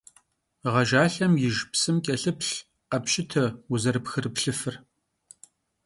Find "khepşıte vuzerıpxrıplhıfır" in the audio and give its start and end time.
2.89-4.75